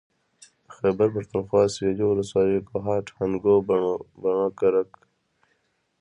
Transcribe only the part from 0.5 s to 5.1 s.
د خېبر پښتونخوا سوېلي ولسوالۍ کوهاټ هنګو بنو کرک